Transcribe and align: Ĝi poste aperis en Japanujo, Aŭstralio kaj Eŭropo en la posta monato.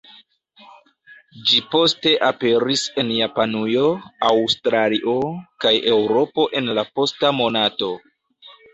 Ĝi 1.49 1.59
poste 1.75 2.13
aperis 2.29 2.87
en 3.03 3.13
Japanujo, 3.19 3.85
Aŭstralio 4.33 5.17
kaj 5.67 5.77
Eŭropo 5.95 6.51
en 6.63 6.77
la 6.81 6.91
posta 6.99 7.37
monato. 7.45 7.97